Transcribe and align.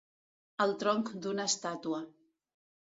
El 0.65 0.73
tronc 0.85 1.13
d'una 1.27 1.47
estàtua. 1.53 2.05